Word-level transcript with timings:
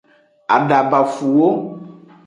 Adabafuwo. 0.55 1.49